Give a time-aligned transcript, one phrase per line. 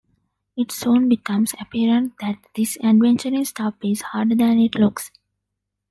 [0.57, 5.11] It soon becomes apparent that this adventuring stuff is harder than it looks.